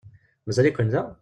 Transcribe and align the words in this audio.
Mazal-iken 0.45 0.91
da? 0.91 1.19